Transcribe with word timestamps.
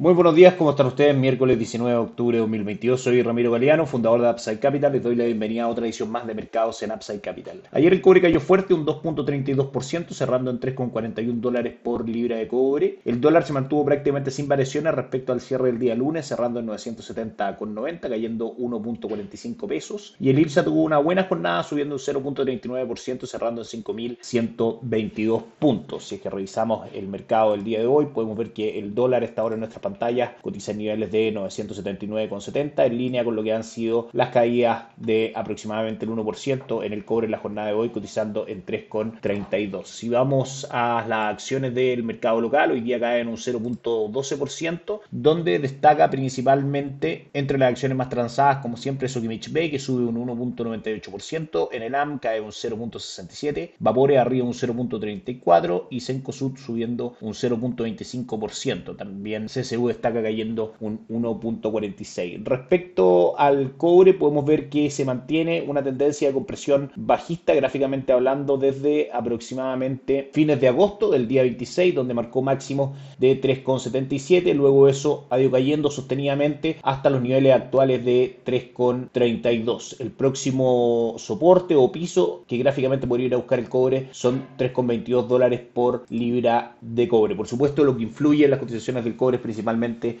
Muy 0.00 0.14
buenos 0.14 0.36
días, 0.36 0.54
¿cómo 0.54 0.70
están 0.70 0.86
ustedes? 0.86 1.16
Miércoles 1.16 1.58
19 1.58 1.92
de 1.92 1.98
octubre 1.98 2.36
de 2.36 2.40
2022. 2.42 3.02
Soy 3.02 3.20
Ramiro 3.20 3.50
Galeano, 3.50 3.84
fundador 3.84 4.22
de 4.22 4.30
Upside 4.30 4.60
Capital. 4.60 4.92
Les 4.92 5.02
doy 5.02 5.16
la 5.16 5.24
bienvenida 5.24 5.64
a 5.64 5.68
otra 5.68 5.86
edición 5.86 6.08
más 6.08 6.24
de 6.24 6.34
mercados 6.34 6.80
en 6.84 6.92
Upside 6.92 7.20
Capital. 7.20 7.62
Ayer 7.72 7.92
el 7.92 8.00
cobre 8.00 8.20
cayó 8.20 8.38
fuerte, 8.38 8.74
un 8.74 8.86
2.32%, 8.86 10.10
cerrando 10.10 10.52
en 10.52 10.60
3,41 10.60 11.40
dólares 11.40 11.74
por 11.82 12.08
libra 12.08 12.36
de 12.36 12.46
cobre. 12.46 13.00
El 13.04 13.20
dólar 13.20 13.42
se 13.44 13.52
mantuvo 13.52 13.86
prácticamente 13.86 14.30
sin 14.30 14.46
variaciones 14.46 14.94
respecto 14.94 15.32
al 15.32 15.40
cierre 15.40 15.66
del 15.66 15.80
día 15.80 15.96
lunes, 15.96 16.26
cerrando 16.26 16.60
en 16.60 16.68
970,90, 16.68 18.00
cayendo 18.08 18.56
1.45 18.56 19.66
pesos. 19.66 20.14
Y 20.20 20.30
el 20.30 20.38
IPSA 20.38 20.64
tuvo 20.64 20.84
una 20.84 20.98
buena 20.98 21.24
jornada, 21.24 21.64
subiendo 21.64 21.96
un 21.96 22.00
0.39%, 22.00 23.26
cerrando 23.26 23.62
en 23.62 23.66
5.122 23.66 25.42
puntos. 25.58 26.06
Si 26.06 26.14
es 26.14 26.20
que 26.20 26.30
revisamos 26.30 26.88
el 26.94 27.08
mercado 27.08 27.50
del 27.50 27.64
día 27.64 27.80
de 27.80 27.86
hoy, 27.86 28.06
podemos 28.14 28.38
ver 28.38 28.52
que 28.52 28.78
el 28.78 28.94
dólar 28.94 29.24
está 29.24 29.42
ahora 29.42 29.54
en 29.54 29.60
nuestra 29.62 29.87
pantalla 29.88 30.36
cotiza 30.40 30.72
en 30.72 30.78
niveles 30.78 31.10
de 31.10 31.34
979,70 31.34 32.86
en 32.86 32.98
línea 32.98 33.24
con 33.24 33.36
lo 33.36 33.42
que 33.42 33.52
han 33.52 33.64
sido 33.64 34.08
las 34.12 34.30
caídas 34.30 34.84
de 34.96 35.32
aproximadamente 35.34 36.04
el 36.04 36.10
1% 36.10 36.84
en 36.84 36.92
el 36.92 37.04
cobre 37.04 37.26
en 37.26 37.32
la 37.32 37.38
jornada 37.38 37.68
de 37.68 37.74
hoy 37.74 37.90
cotizando 37.90 38.46
en 38.46 38.64
3,32. 38.64 39.84
Si 39.84 40.08
vamos 40.08 40.66
a 40.70 41.04
las 41.08 41.32
acciones 41.32 41.74
del 41.74 42.02
mercado 42.02 42.40
local, 42.40 42.72
hoy 42.72 42.80
día 42.80 43.00
caen 43.00 43.28
un 43.28 43.36
0.12%, 43.36 45.00
donde 45.10 45.58
destaca 45.58 46.10
principalmente 46.10 47.28
entre 47.32 47.58
las 47.58 47.70
acciones 47.70 47.96
más 47.96 48.08
transadas 48.08 48.58
como 48.58 48.76
siempre 48.76 49.08
Sokimich 49.08 49.50
B 49.52 49.70
que 49.70 49.78
sube 49.78 50.04
un 50.04 50.16
1.98%, 50.16 51.68
en 51.72 51.82
el 51.82 51.94
AM 51.94 52.18
cae 52.18 52.40
un 52.40 52.50
0.67, 52.50 53.72
Vapore 53.78 54.18
arriba 54.18 54.46
un 54.46 54.52
0.34 54.52 55.86
y 55.90 56.00
Sencosud 56.00 56.56
subiendo 56.56 57.16
un 57.20 57.32
0.25%. 57.32 58.96
También 58.96 59.46
CCU 59.46 59.77
destaca 59.86 60.22
cayendo 60.22 60.74
un 60.80 61.06
1.46. 61.08 62.42
Respecto 62.44 63.38
al 63.38 63.76
cobre, 63.76 64.14
podemos 64.14 64.44
ver 64.44 64.68
que 64.68 64.90
se 64.90 65.04
mantiene 65.04 65.62
una 65.66 65.82
tendencia 65.82 66.28
de 66.28 66.34
compresión 66.34 66.90
bajista 66.96 67.54
gráficamente 67.54 68.12
hablando 68.12 68.56
desde 68.56 69.10
aproximadamente 69.12 70.30
fines 70.32 70.60
de 70.60 70.68
agosto 70.68 71.10
del 71.10 71.28
día 71.28 71.42
26, 71.42 71.94
donde 71.94 72.14
marcó 72.14 72.42
máximo 72.42 72.94
de 73.18 73.40
3,77. 73.40 74.54
Luego 74.54 74.88
eso 74.88 75.26
ha 75.30 75.38
ido 75.38 75.50
cayendo 75.50 75.90
sostenidamente 75.90 76.78
hasta 76.82 77.10
los 77.10 77.22
niveles 77.22 77.54
actuales 77.54 78.04
de 78.04 78.40
3,32. 78.44 80.00
El 80.00 80.10
próximo 80.10 81.14
soporte 81.18 81.76
o 81.76 81.92
piso 81.92 82.44
que 82.46 82.58
gráficamente 82.58 83.06
podría 83.06 83.26
ir 83.26 83.34
a 83.34 83.38
buscar 83.38 83.58
el 83.58 83.68
cobre 83.68 84.08
son 84.10 84.44
3,22 84.58 85.26
dólares 85.26 85.60
por 85.72 86.04
libra 86.08 86.76
de 86.80 87.08
cobre. 87.08 87.36
Por 87.36 87.46
supuesto, 87.46 87.84
lo 87.84 87.96
que 87.96 88.02
influye 88.02 88.44
en 88.44 88.50
las 88.50 88.60
cotizaciones 88.60 89.04
del 89.04 89.16
cobre 89.16 89.36
es 89.36 89.42
principalmente 89.42 89.67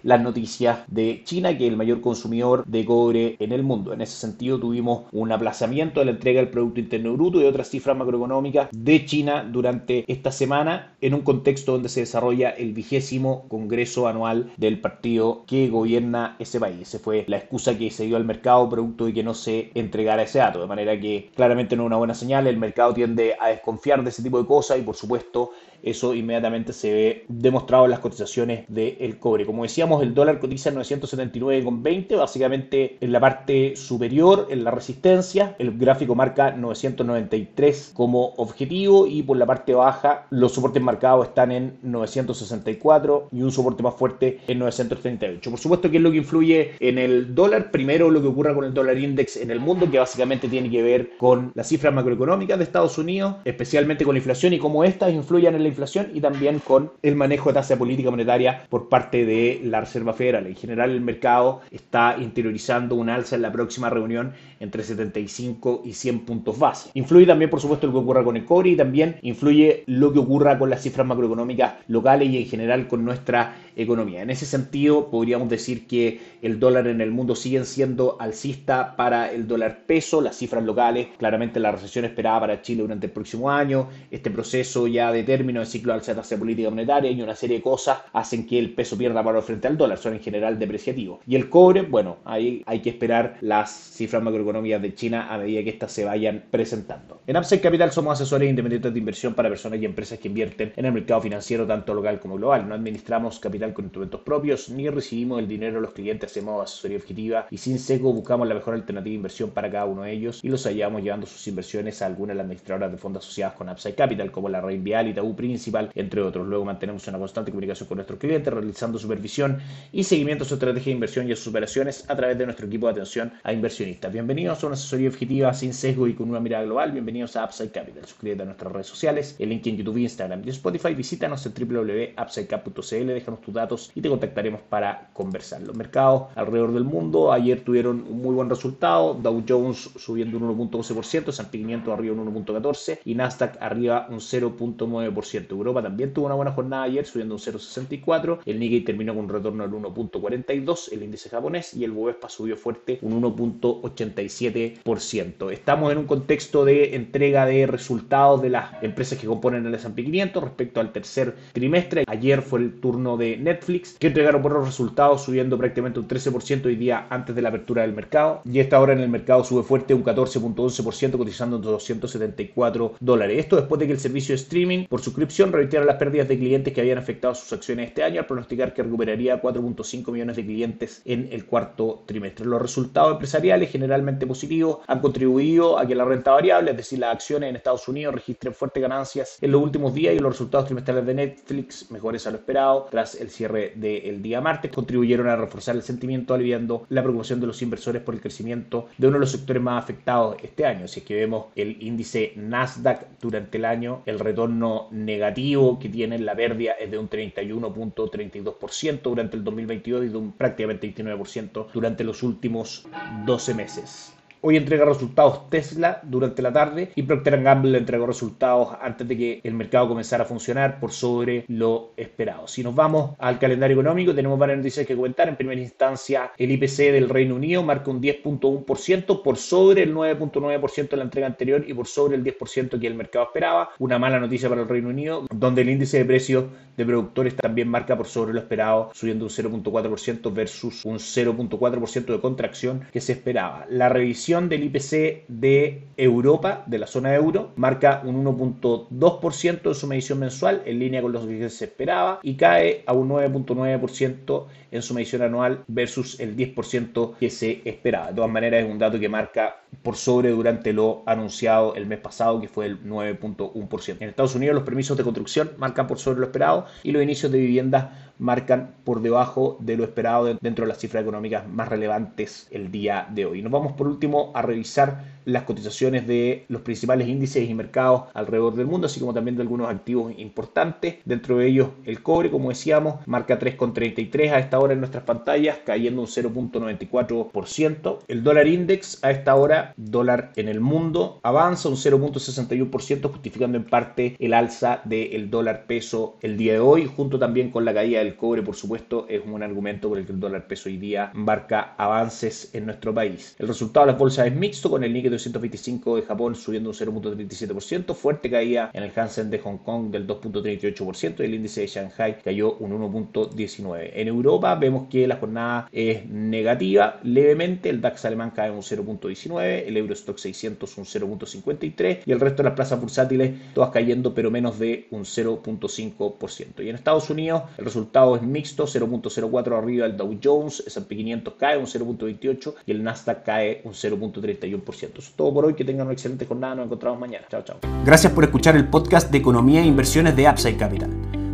las 0.02 0.20
noticias 0.20 0.80
de 0.88 1.22
China, 1.24 1.56
que 1.56 1.66
es 1.66 1.70
el 1.70 1.76
mayor 1.76 2.00
consumidor 2.00 2.64
de 2.66 2.84
cobre 2.84 3.36
en 3.38 3.52
el 3.52 3.62
mundo. 3.62 3.92
En 3.92 4.00
ese 4.00 4.16
sentido, 4.16 4.58
tuvimos 4.58 5.04
un 5.12 5.32
aplazamiento 5.32 6.00
de 6.00 6.06
la 6.06 6.12
entrega 6.12 6.40
del 6.40 6.50
Producto 6.50 6.80
Interno 6.80 7.12
Bruto 7.14 7.40
y 7.40 7.44
otras 7.44 7.68
cifras 7.68 7.96
macroeconómicas 7.96 8.68
de 8.72 9.04
China 9.04 9.48
durante 9.50 10.04
esta 10.06 10.32
semana, 10.32 10.94
en 11.00 11.14
un 11.14 11.22
contexto 11.22 11.72
donde 11.72 11.88
se 11.88 12.00
desarrolla 12.00 12.50
el 12.50 12.72
vigésimo 12.72 13.46
Congreso 13.48 14.08
Anual 14.08 14.50
del 14.56 14.80
partido 14.80 15.44
que 15.46 15.68
gobierna 15.68 16.36
ese 16.38 16.60
país. 16.60 16.82
Esa 16.82 16.98
fue 16.98 17.24
la 17.28 17.38
excusa 17.38 17.76
que 17.76 17.90
se 17.90 18.06
dio 18.06 18.16
al 18.16 18.24
mercado 18.24 18.68
producto 18.68 19.06
de 19.06 19.12
que 19.12 19.22
no 19.22 19.34
se 19.34 19.70
entregara 19.74 20.22
ese 20.22 20.38
dato, 20.38 20.60
de 20.60 20.66
manera 20.66 20.98
que 20.98 21.30
claramente 21.34 21.76
no 21.76 21.84
es 21.84 21.86
una 21.86 21.96
buena 21.96 22.14
señal. 22.14 22.46
El 22.46 22.58
mercado 22.58 22.94
tiende 22.94 23.34
a 23.40 23.48
desconfiar 23.48 24.02
de 24.02 24.10
ese 24.10 24.22
tipo 24.22 24.38
de 24.38 24.46
cosas 24.46 24.78
y, 24.78 24.82
por 24.82 24.96
supuesto, 24.96 25.52
eso 25.82 26.14
inmediatamente 26.14 26.72
se 26.72 26.92
ve 26.92 27.24
demostrado 27.28 27.84
en 27.84 27.90
las 27.90 28.00
cotizaciones 28.00 28.64
del 28.68 29.18
cobre. 29.18 29.37
Como 29.46 29.62
decíamos, 29.62 30.02
el 30.02 30.14
dólar 30.14 30.38
cotiza 30.38 30.70
en 30.70 30.76
979,20, 30.76 32.16
básicamente 32.16 32.96
en 33.00 33.12
la 33.12 33.20
parte 33.20 33.76
superior, 33.76 34.46
en 34.50 34.64
la 34.64 34.70
resistencia. 34.70 35.56
El 35.58 35.76
gráfico 35.78 36.14
marca 36.14 36.52
993 36.52 37.92
como 37.94 38.34
objetivo 38.36 39.06
y 39.06 39.22
por 39.22 39.36
la 39.36 39.46
parte 39.46 39.74
baja 39.74 40.26
los 40.30 40.52
soportes 40.52 40.82
marcados 40.82 41.28
están 41.28 41.52
en 41.52 41.78
964 41.82 43.28
y 43.32 43.42
un 43.42 43.52
soporte 43.52 43.82
más 43.82 43.94
fuerte 43.94 44.40
en 44.46 44.58
938. 44.58 45.50
Por 45.50 45.58
supuesto, 45.58 45.90
¿qué 45.90 45.98
es 45.98 46.02
lo 46.02 46.10
que 46.10 46.18
influye 46.18 46.72
en 46.80 46.98
el 46.98 47.34
dólar? 47.34 47.70
Primero, 47.70 48.10
lo 48.10 48.20
que 48.20 48.28
ocurra 48.28 48.54
con 48.54 48.64
el 48.64 48.74
dólar 48.74 48.98
index 48.98 49.36
en 49.36 49.50
el 49.50 49.60
mundo, 49.60 49.90
que 49.90 49.98
básicamente 49.98 50.48
tiene 50.48 50.70
que 50.70 50.82
ver 50.82 51.16
con 51.18 51.52
las 51.54 51.68
cifras 51.68 51.94
macroeconómicas 51.94 52.58
de 52.58 52.64
Estados 52.64 52.98
Unidos, 52.98 53.36
especialmente 53.44 54.04
con 54.04 54.14
la 54.14 54.18
inflación 54.18 54.52
y 54.52 54.58
cómo 54.58 54.84
estas 54.84 55.12
influyen 55.12 55.54
en 55.54 55.62
la 55.62 55.68
inflación 55.68 56.10
y 56.14 56.20
también 56.20 56.58
con 56.60 56.92
el 57.02 57.16
manejo 57.16 57.50
de 57.50 57.54
tasa 57.54 57.76
política 57.76 58.10
monetaria 58.10 58.66
por 58.68 58.88
parte 58.88 59.24
de 59.24 59.27
la 59.64 59.80
Reserva 59.80 60.12
Federal. 60.12 60.46
En 60.46 60.56
general, 60.56 60.90
el 60.90 61.00
mercado 61.00 61.60
está 61.70 62.16
interiorizando 62.18 62.94
un 62.94 63.08
alza 63.08 63.36
en 63.36 63.42
la 63.42 63.52
próxima 63.52 63.90
reunión 63.90 64.32
entre 64.60 64.82
75 64.82 65.82
y 65.84 65.92
100 65.92 66.20
puntos 66.20 66.58
base. 66.58 66.90
Influye 66.94 67.26
también, 67.26 67.50
por 67.50 67.60
supuesto, 67.60 67.86
lo 67.86 67.92
que 67.92 67.98
ocurra 67.98 68.24
con 68.24 68.36
el 68.36 68.44
cobre 68.44 68.70
y 68.70 68.76
también 68.76 69.16
influye 69.22 69.84
lo 69.86 70.12
que 70.12 70.18
ocurra 70.18 70.58
con 70.58 70.70
las 70.70 70.82
cifras 70.82 71.06
macroeconómicas 71.06 71.74
locales 71.88 72.28
y 72.30 72.38
en 72.38 72.46
general 72.46 72.88
con 72.88 73.04
nuestra 73.04 73.56
economía. 73.76 74.22
En 74.22 74.30
ese 74.30 74.46
sentido, 74.46 75.10
podríamos 75.10 75.48
decir 75.48 75.86
que 75.86 76.20
el 76.42 76.58
dólar 76.58 76.88
en 76.88 77.00
el 77.00 77.10
mundo 77.10 77.34
sigue 77.36 77.64
siendo 77.64 78.16
alcista 78.20 78.96
para 78.96 79.30
el 79.30 79.46
dólar 79.46 79.82
peso, 79.86 80.20
las 80.20 80.36
cifras 80.36 80.64
locales, 80.64 81.08
claramente 81.18 81.60
la 81.60 81.72
recesión 81.72 82.04
esperada 82.04 82.40
para 82.40 82.62
Chile 82.62 82.82
durante 82.82 83.06
el 83.06 83.12
próximo 83.12 83.50
año, 83.50 83.88
este 84.10 84.30
proceso 84.30 84.86
ya 84.86 85.12
de 85.12 85.22
término 85.22 85.60
del 85.60 85.68
ciclo 85.68 85.92
de 85.92 85.98
alza 85.98 86.12
de 86.12 86.20
tasa 86.20 86.34
de 86.34 86.40
política 86.40 86.70
monetaria 86.70 87.10
y 87.10 87.22
una 87.22 87.34
serie 87.34 87.58
de 87.58 87.62
cosas 87.62 87.98
hacen 88.12 88.46
que 88.46 88.58
el 88.58 88.74
peso 88.74 88.96
pierda 88.96 89.17
valor 89.22 89.42
frente 89.42 89.68
al 89.68 89.76
dólar, 89.76 89.98
son 89.98 90.14
en 90.14 90.20
general 90.20 90.58
depreciativos. 90.58 91.20
Y 91.26 91.36
el 91.36 91.48
cobre, 91.48 91.82
bueno, 91.82 92.18
ahí 92.24 92.62
hay 92.66 92.80
que 92.80 92.90
esperar 92.90 93.36
las 93.40 93.70
cifras 93.70 94.22
macroeconómicas 94.22 94.82
de 94.82 94.94
China 94.94 95.32
a 95.32 95.38
medida 95.38 95.62
que 95.62 95.70
estas 95.70 95.92
se 95.92 96.04
vayan 96.04 96.44
presentando. 96.50 97.20
En 97.26 97.36
Upside 97.36 97.60
Capital 97.60 97.92
somos 97.92 98.14
asesores 98.14 98.48
independientes 98.48 98.92
de 98.92 98.98
inversión 98.98 99.34
para 99.34 99.48
personas 99.48 99.80
y 99.80 99.84
empresas 99.84 100.18
que 100.18 100.28
invierten 100.28 100.72
en 100.76 100.84
el 100.84 100.92
mercado 100.92 101.20
financiero 101.20 101.66
tanto 101.66 101.94
local 101.94 102.20
como 102.20 102.36
global. 102.36 102.68
No 102.68 102.74
administramos 102.74 103.38
capital 103.38 103.72
con 103.72 103.86
instrumentos 103.86 104.20
propios, 104.20 104.68
ni 104.70 104.88
recibimos 104.88 105.38
el 105.40 105.48
dinero 105.48 105.74
de 105.76 105.80
los 105.82 105.92
clientes, 105.92 106.30
hacemos 106.30 106.62
asesoría 106.62 106.98
objetiva 106.98 107.46
y 107.50 107.58
sin 107.58 107.78
seco 107.78 108.12
buscamos 108.12 108.48
la 108.48 108.54
mejor 108.54 108.74
alternativa 108.74 109.10
de 109.10 109.16
inversión 109.16 109.50
para 109.50 109.70
cada 109.70 109.86
uno 109.86 110.02
de 110.02 110.12
ellos 110.12 110.40
y 110.42 110.48
los 110.48 110.64
hallamos 110.64 111.02
llevando 111.02 111.26
sus 111.26 111.46
inversiones 111.46 112.00
a 112.02 112.06
algunas 112.06 112.34
de 112.34 112.38
las 112.38 112.44
administradoras 112.44 112.92
de 112.92 112.98
fondos 112.98 113.24
asociadas 113.24 113.54
con 113.54 113.68
Upside 113.68 113.94
Capital, 113.94 114.30
como 114.30 114.48
la 114.48 114.60
Rain 114.60 114.82
Vial 114.82 115.08
y 115.08 115.14
Tabú 115.14 115.34
Principal, 115.34 115.90
entre 115.94 116.22
otros. 116.22 116.46
Luego 116.46 116.64
mantenemos 116.64 117.06
una 117.08 117.18
constante 117.18 117.50
comunicación 117.50 117.88
con 117.88 117.96
nuestros 117.96 118.18
clientes, 118.18 118.52
realizando 118.52 118.98
supervisión 119.08 119.58
y 119.90 120.04
seguimiento 120.04 120.44
a 120.44 120.46
su 120.46 120.54
estrategia 120.54 120.90
de 120.90 120.92
inversión 120.92 121.28
y 121.28 121.32
a 121.32 121.36
sus 121.36 121.46
operaciones 121.46 122.04
a 122.08 122.14
través 122.14 122.36
de 122.36 122.44
nuestro 122.44 122.66
equipo 122.66 122.86
de 122.86 122.92
atención 122.92 123.32
a 123.42 123.54
inversionistas. 123.54 124.12
Bienvenidos 124.12 124.62
a 124.62 124.66
una 124.66 124.74
asesoría 124.74 125.08
objetiva 125.08 125.54
sin 125.54 125.72
sesgo 125.72 126.06
y 126.06 126.12
con 126.12 126.28
una 126.28 126.40
mirada 126.40 126.64
global. 126.64 126.92
Bienvenidos 126.92 127.34
a 127.36 127.44
Upside 127.44 127.70
Capital. 127.70 128.04
Suscríbete 128.04 128.42
a 128.42 128.44
nuestras 128.44 128.70
redes 128.70 128.86
sociales, 128.86 129.34
el 129.38 129.48
link 129.48 129.66
en 129.66 129.78
YouTube, 129.78 129.96
Instagram 129.96 130.42
y 130.44 130.50
Spotify. 130.50 130.94
Visítanos 130.94 131.46
en 131.46 131.54
www.upsidecap.cl, 131.54 133.06
déjanos 133.06 133.40
tus 133.40 133.54
datos 133.54 133.90
y 133.94 134.02
te 134.02 134.10
contactaremos 134.10 134.60
para 134.68 135.08
conversar. 135.14 135.62
Los 135.62 135.74
mercados 135.74 136.24
alrededor 136.34 136.74
del 136.74 136.84
mundo 136.84 137.32
ayer 137.32 137.62
tuvieron 137.62 138.04
un 138.10 138.20
muy 138.20 138.34
buen 138.34 138.50
resultado. 138.50 139.14
Dow 139.14 139.42
Jones 139.48 139.88
subiendo 139.96 140.36
un 140.36 140.70
1.12%, 140.70 141.30
S&P 141.30 141.58
500 141.58 141.94
arriba 141.94 142.14
un 142.14 142.44
1.14% 142.44 142.98
y 143.06 143.14
Nasdaq 143.14 143.56
arriba 143.62 144.06
un 144.10 144.18
0.9%. 144.18 145.50
Europa 145.50 145.82
también 145.82 146.12
tuvo 146.12 146.26
una 146.26 146.34
buena 146.34 146.52
jornada 146.52 146.82
ayer 146.82 147.06
subiendo 147.06 147.36
un 147.36 147.40
0.64%. 147.40 148.40
El 148.44 148.58
Nikkei 148.58 148.97
terminó 148.98 149.14
con 149.14 149.26
un 149.26 149.30
retorno 149.30 149.62
al 149.62 149.70
1.42%, 149.70 150.92
el 150.92 151.04
índice 151.04 151.28
japonés 151.28 151.72
y 151.72 151.84
el 151.84 151.92
Bovespa 151.92 152.28
subió 152.28 152.56
fuerte 152.56 152.98
un 153.02 153.22
1.87%. 153.22 155.52
Estamos 155.52 155.92
en 155.92 155.98
un 155.98 156.06
contexto 156.06 156.64
de 156.64 156.96
entrega 156.96 157.46
de 157.46 157.68
resultados 157.68 158.42
de 158.42 158.50
las 158.50 158.82
empresas 158.82 159.16
que 159.16 159.28
componen 159.28 159.64
el 159.66 159.74
S&P 159.76 160.02
500 160.02 160.42
respecto 160.42 160.80
al 160.80 160.90
tercer 160.90 161.36
trimestre. 161.52 162.02
Ayer 162.08 162.42
fue 162.42 162.58
el 162.58 162.80
turno 162.80 163.16
de 163.16 163.36
Netflix, 163.36 163.94
que 164.00 164.08
entregaron 164.08 164.42
buenos 164.42 164.66
resultados, 164.66 165.22
subiendo 165.22 165.56
prácticamente 165.56 166.00
un 166.00 166.08
13% 166.08 166.66
hoy 166.66 166.74
día 166.74 167.06
antes 167.08 167.36
de 167.36 167.42
la 167.42 167.50
apertura 167.50 167.82
del 167.82 167.92
mercado. 167.92 168.42
Y 168.44 168.58
esta 168.58 168.80
hora 168.80 168.94
en 168.94 168.98
el 168.98 169.08
mercado 169.08 169.44
sube 169.44 169.62
fuerte 169.62 169.94
un 169.94 170.02
14.11%, 170.02 171.16
cotizando 171.16 171.54
en 171.56 171.62
274 171.62 172.94
dólares. 172.98 173.38
Esto 173.38 173.54
después 173.54 173.78
de 173.78 173.86
que 173.86 173.92
el 173.92 174.00
servicio 174.00 174.34
de 174.34 174.40
streaming 174.40 174.86
por 174.86 175.02
suscripción 175.02 175.52
revirtiera 175.52 175.84
las 175.84 175.98
pérdidas 175.98 176.26
de 176.26 176.36
clientes 176.36 176.74
que 176.74 176.80
habían 176.80 176.98
afectado 176.98 177.36
sus 177.36 177.52
acciones 177.52 177.86
este 177.86 178.02
año, 178.02 178.18
al 178.18 178.26
pronosticar 178.26 178.74
que 178.74 178.77
que 178.78 178.84
recuperaría 178.84 179.42
4.5 179.42 180.12
millones 180.12 180.36
de 180.36 180.46
clientes 180.46 181.02
en 181.04 181.28
el 181.32 181.46
cuarto 181.46 182.04
trimestre. 182.06 182.46
Los 182.46 182.62
resultados 182.62 183.10
empresariales, 183.10 183.72
generalmente 183.72 184.24
positivos, 184.24 184.78
han 184.86 185.00
contribuido 185.00 185.80
a 185.80 185.84
que 185.84 185.96
la 185.96 186.04
renta 186.04 186.30
variable, 186.30 186.70
es 186.70 186.76
decir, 186.76 187.00
las 187.00 187.12
acciones 187.12 187.50
en 187.50 187.56
Estados 187.56 187.88
Unidos, 187.88 188.14
registren 188.14 188.54
fuertes 188.54 188.80
ganancias 188.80 189.38
en 189.40 189.50
los 189.50 189.60
últimos 189.60 189.94
días 189.94 190.14
y 190.14 190.20
los 190.20 190.34
resultados 190.34 190.66
trimestrales 190.66 191.04
de 191.06 191.14
Netflix, 191.14 191.90
mejores 191.90 192.24
a 192.28 192.30
lo 192.30 192.36
esperado, 192.36 192.86
tras 192.88 193.16
el 193.16 193.30
cierre 193.30 193.72
del 193.74 194.22
día 194.22 194.40
martes, 194.40 194.70
contribuyeron 194.70 195.28
a 195.28 195.34
reforzar 195.34 195.74
el 195.74 195.82
sentimiento, 195.82 196.34
aliviando 196.34 196.86
la 196.88 197.02
preocupación 197.02 197.40
de 197.40 197.48
los 197.48 197.60
inversores 197.60 198.00
por 198.02 198.14
el 198.14 198.20
crecimiento 198.20 198.86
de 198.96 199.08
uno 199.08 199.16
de 199.16 199.20
los 199.22 199.32
sectores 199.32 199.60
más 199.60 199.82
afectados 199.82 200.36
este 200.40 200.64
año. 200.64 200.86
Si 200.86 201.00
es 201.00 201.06
que 201.06 201.16
vemos 201.16 201.46
el 201.56 201.82
índice 201.82 202.32
Nasdaq 202.36 203.18
durante 203.20 203.58
el 203.58 203.64
año, 203.64 204.02
el 204.06 204.20
retorno 204.20 204.86
negativo 204.92 205.80
que 205.80 205.88
tiene 205.88 206.16
la 206.20 206.36
pérdida 206.36 206.74
es 206.74 206.92
de 206.92 206.98
un 206.98 207.10
31.32% 207.10 208.67
durante 209.02 209.36
el 209.36 209.44
2022 209.44 210.04
y 210.06 210.08
de 210.08 210.16
un 210.16 210.32
prácticamente 210.32 210.92
29% 210.94 211.72
durante 211.72 212.04
los 212.04 212.22
últimos 212.22 212.86
12 213.24 213.54
meses. 213.54 214.12
Hoy 214.40 214.56
entrega 214.56 214.84
resultados 214.84 215.50
Tesla 215.50 215.98
durante 216.04 216.42
la 216.42 216.52
tarde 216.52 216.92
y 216.94 217.02
Procter 217.02 217.42
Gamble 217.42 217.76
entregó 217.76 218.06
resultados 218.06 218.68
antes 218.80 219.08
de 219.08 219.16
que 219.16 219.40
el 219.42 219.54
mercado 219.54 219.88
comenzara 219.88 220.22
a 220.22 220.26
funcionar 220.28 220.78
por 220.78 220.92
sobre 220.92 221.44
lo 221.48 221.90
esperado. 221.96 222.46
Si 222.46 222.62
nos 222.62 222.72
vamos 222.72 223.16
al 223.18 223.40
calendario 223.40 223.74
económico, 223.74 224.14
tenemos 224.14 224.38
varias 224.38 224.58
noticias 224.58 224.86
que 224.86 224.94
comentar. 224.94 225.28
En 225.28 225.34
primera 225.34 225.60
instancia, 225.60 226.30
el 226.38 226.52
IPC 226.52 226.92
del 226.92 227.08
Reino 227.08 227.34
Unido 227.34 227.64
marca 227.64 227.90
un 227.90 228.00
10.1% 228.00 229.22
por 229.22 229.36
sobre 229.38 229.82
el 229.82 229.92
9.9% 229.92 230.88
de 230.90 230.96
la 230.96 231.02
entrega 231.02 231.26
anterior 231.26 231.64
y 231.66 231.74
por 231.74 231.88
sobre 231.88 232.14
el 232.14 232.22
10% 232.22 232.78
que 232.78 232.86
el 232.86 232.94
mercado 232.94 233.24
esperaba. 233.24 233.70
Una 233.80 233.98
mala 233.98 234.20
noticia 234.20 234.48
para 234.48 234.62
el 234.62 234.68
Reino 234.68 234.90
Unido, 234.90 235.26
donde 235.34 235.62
el 235.62 235.70
índice 235.70 235.98
de 235.98 236.04
precios 236.04 236.44
de 236.76 236.86
productores 236.86 237.34
también 237.34 237.66
marca 237.66 237.96
por 237.96 238.06
sobre 238.06 238.32
lo 238.32 238.38
esperado, 238.38 238.92
subiendo 238.94 239.24
un 239.24 239.30
0.4% 239.32 240.32
versus 240.32 240.84
un 240.84 240.98
0.4% 240.98 242.04
de 242.04 242.20
contracción 242.20 242.82
que 242.92 243.00
se 243.00 243.14
esperaba. 243.14 243.66
La 243.68 243.88
revisión 243.88 244.27
del 244.28 244.64
IPC 244.64 245.24
de 245.28 245.84
Europa, 245.96 246.62
de 246.66 246.78
la 246.78 246.86
zona 246.86 247.14
euro, 247.14 247.52
marca 247.56 248.02
un 248.04 248.22
1.2% 248.26 249.68
en 249.68 249.74
su 249.74 249.86
medición 249.86 250.18
mensual, 250.18 250.62
en 250.66 250.78
línea 250.78 251.00
con 251.00 251.12
lo 251.12 251.26
que 251.26 251.48
se 251.48 251.64
esperaba, 251.64 252.20
y 252.22 252.34
cae 252.34 252.82
a 252.84 252.92
un 252.92 253.08
9.9% 253.08 254.44
en 254.70 254.82
su 254.82 254.92
medición 254.92 255.22
anual 255.22 255.64
versus 255.66 256.20
el 256.20 256.36
10% 256.36 257.16
que 257.18 257.30
se 257.30 257.62
esperaba. 257.64 258.08
De 258.08 258.16
todas 258.16 258.30
maneras, 258.30 258.64
es 258.64 258.70
un 258.70 258.78
dato 258.78 259.00
que 259.00 259.08
marca 259.08 259.62
por 259.82 259.96
sobre 259.96 260.30
durante 260.30 260.74
lo 260.74 261.02
anunciado 261.06 261.74
el 261.74 261.86
mes 261.86 261.98
pasado, 261.98 262.38
que 262.38 262.48
fue 262.48 262.66
el 262.66 262.84
9.1%. 262.84 263.96
En 264.00 264.10
Estados 264.10 264.34
Unidos, 264.34 264.56
los 264.56 264.64
permisos 264.64 264.94
de 264.98 265.04
construcción 265.04 265.52
marcan 265.56 265.86
por 265.86 265.98
sobre 265.98 266.20
lo 266.20 266.26
esperado 266.26 266.66
y 266.82 266.92
los 266.92 267.02
inicios 267.02 267.32
de 267.32 267.38
viviendas 267.38 267.86
marcan 268.18 268.74
por 268.84 269.00
debajo 269.00 269.56
de 269.60 269.76
lo 269.76 269.84
esperado 269.84 270.36
dentro 270.40 270.64
de 270.64 270.68
las 270.68 270.78
cifras 270.78 271.02
económicas 271.02 271.46
más 271.48 271.68
relevantes 271.68 272.48
el 272.50 272.70
día 272.70 273.06
de 273.10 273.26
hoy. 273.26 273.42
Nos 273.42 273.52
vamos 273.52 273.72
por 273.72 273.86
último 273.86 274.17
a 274.34 274.42
revisar 274.42 275.18
las 275.28 275.42
cotizaciones 275.42 276.06
de 276.06 276.46
los 276.48 276.62
principales 276.62 277.06
índices 277.06 277.48
y 277.48 277.54
mercados 277.54 278.04
alrededor 278.14 278.54
del 278.54 278.66
mundo, 278.66 278.86
así 278.86 278.98
como 278.98 279.12
también 279.12 279.36
de 279.36 279.42
algunos 279.42 279.68
activos 279.68 280.14
importantes. 280.16 280.96
Dentro 281.04 281.36
de 281.36 281.46
ellos 281.48 281.68
el 281.84 282.02
cobre, 282.02 282.30
como 282.30 282.48
decíamos, 282.48 283.06
marca 283.06 283.38
3,33 283.38 284.32
a 284.32 284.38
esta 284.38 284.58
hora 284.58 284.72
en 284.72 284.80
nuestras 284.80 285.04
pantallas, 285.04 285.58
cayendo 285.66 286.00
un 286.00 286.06
0.94%. 286.06 287.98
El 288.08 288.24
dólar 288.24 288.46
index 288.46 289.04
a 289.04 289.10
esta 289.10 289.34
hora, 289.34 289.74
dólar 289.76 290.32
en 290.36 290.48
el 290.48 290.60
mundo, 290.60 291.20
avanza 291.22 291.68
un 291.68 291.76
0.61%, 291.76 293.10
justificando 293.10 293.58
en 293.58 293.64
parte 293.64 294.16
el 294.18 294.32
alza 294.32 294.80
del 294.84 295.28
dólar 295.28 295.66
peso 295.66 296.16
el 296.22 296.38
día 296.38 296.54
de 296.54 296.60
hoy, 296.60 296.86
junto 296.96 297.18
también 297.18 297.50
con 297.50 297.66
la 297.66 297.74
caída 297.74 297.98
del 297.98 298.16
cobre, 298.16 298.42
por 298.42 298.56
supuesto, 298.56 299.04
es 299.10 299.20
un 299.26 299.42
argumento 299.42 299.90
por 299.90 299.98
el 299.98 300.06
que 300.06 300.12
el 300.12 300.20
dólar 300.20 300.46
peso 300.46 300.70
hoy 300.70 300.78
día 300.78 301.10
marca 301.12 301.74
avances 301.76 302.48
en 302.54 302.64
nuestro 302.64 302.94
país. 302.94 303.36
El 303.38 303.48
resultado 303.48 303.84
de 303.84 303.92
las 303.92 303.98
bolsas 304.08 304.26
es 304.26 304.34
mixto, 304.34 304.70
con 304.70 304.82
el 304.84 304.92
Nikkei 304.94 305.10
225 305.10 305.96
de 305.96 306.02
Japón 306.02 306.34
subiendo 306.34 306.70
un 306.70 306.74
0.37%, 306.74 307.94
fuerte 307.94 308.30
caída 308.30 308.70
en 308.72 308.82
el 308.82 308.92
Hansen 308.96 309.28
de 309.28 309.38
Hong 309.38 309.58
Kong 309.58 309.90
del 309.90 310.06
2.38% 310.06 311.20
y 311.20 311.24
el 311.24 311.34
índice 311.34 311.60
de 311.60 311.66
Shanghai 311.66 312.16
cayó 312.24 312.54
un 312.54 312.70
1.19%. 312.72 313.90
En 313.92 314.08
Europa 314.08 314.54
vemos 314.54 314.88
que 314.88 315.06
la 315.06 315.16
jornada 315.16 315.68
es 315.70 316.06
negativa 316.06 316.98
levemente, 317.02 317.68
el 317.68 317.82
DAX 317.82 318.06
alemán 318.06 318.30
cae 318.30 318.50
un 318.50 318.62
0.19%, 318.62 319.42
el 319.42 319.76
Eurostock 319.76 320.16
600 320.16 320.78
un 320.78 320.84
0.53% 320.84 321.98
y 322.06 322.12
el 322.12 322.20
resto 322.20 322.42
de 322.42 322.48
las 322.48 322.56
plazas 322.56 322.80
bursátiles 322.80 323.52
todas 323.52 323.68
cayendo 323.70 324.14
pero 324.14 324.30
menos 324.30 324.58
de 324.58 324.86
un 324.90 325.02
0.5%. 325.02 326.64
Y 326.64 326.70
en 326.70 326.76
Estados 326.76 327.10
Unidos 327.10 327.42
el 327.58 327.66
resultado 327.66 328.16
es 328.16 328.22
mixto, 328.22 328.64
0.04 328.66 329.58
arriba 329.58 329.84
el 329.84 329.98
Dow 329.98 330.18
Jones, 330.22 330.60
el 330.60 330.68
S&P 330.68 330.96
500 330.96 331.34
cae 331.34 331.58
un 331.58 331.66
0.28 331.66 332.54
y 332.64 332.70
el 332.70 332.82
Nasdaq 332.82 333.22
cae 333.22 333.60
un 333.64 333.74
0.31% 334.00 335.12
todo 335.16 335.34
por 335.34 335.46
hoy. 335.46 335.54
Que 335.54 335.64
tengan 335.64 335.86
una 335.86 335.94
excelente 335.94 336.26
jornada. 336.26 336.56
Nos 336.56 336.66
encontramos 336.66 337.00
mañana. 337.00 337.26
Chao, 337.30 337.42
chao. 337.42 337.56
Gracias 337.84 338.12
por 338.12 338.24
escuchar 338.24 338.56
el 338.56 338.68
podcast 338.68 339.10
de 339.10 339.16
Economía 339.18 339.62
e 339.62 339.66
Inversiones 339.66 340.14
de 340.16 340.28
Upside 340.28 340.56
Capital. 340.56 340.90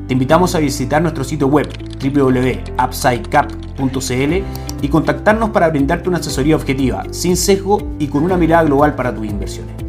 Te 0.06 0.12
invitamos 0.12 0.54
a 0.54 0.58
visitar 0.58 1.00
nuestro 1.00 1.24
sitio 1.24 1.48
web 1.48 1.66
www.upsidecap.cl 2.02 4.44
y 4.82 4.88
contactarnos 4.88 5.48
para 5.50 5.70
brindarte 5.70 6.08
una 6.08 6.18
asesoría 6.18 6.56
objetiva, 6.56 7.04
sin 7.10 7.38
sesgo 7.38 7.78
y 7.98 8.08
con 8.08 8.22
una 8.22 8.36
mirada 8.36 8.64
global 8.64 8.94
para 8.94 9.14
tus 9.14 9.26
inversiones. 9.26 9.83